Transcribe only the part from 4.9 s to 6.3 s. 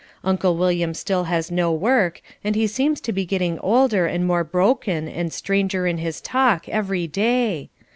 and stranger in his